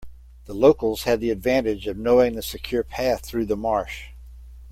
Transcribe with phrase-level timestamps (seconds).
[0.45, 4.09] The locals had the advantage of knowing the secure path through the marsh.